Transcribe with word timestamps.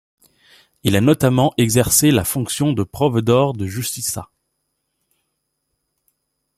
Il 0.81 0.95
a 0.95 0.99
notamment 1.01 1.53
exercé 1.57 2.09
la 2.09 2.23
fonction 2.25 2.73
de 2.73 2.81
Provedor 2.81 3.53
de 3.53 3.67
Justiça. 3.67 4.31